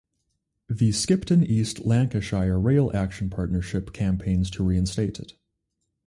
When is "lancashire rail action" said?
1.85-3.29